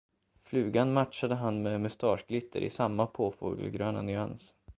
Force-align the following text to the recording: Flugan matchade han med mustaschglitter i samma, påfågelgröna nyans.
Flugan 0.43 0.93
matchade 0.93 1.35
han 1.35 1.61
med 1.61 1.81
mustaschglitter 1.81 2.61
i 2.63 2.69
samma, 2.69 3.07
påfågelgröna 3.07 4.01
nyans. 4.01 4.55